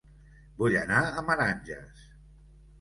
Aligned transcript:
Vull 0.61 0.77
anar 0.79 1.03
a 1.21 1.25
Meranges 1.29 2.05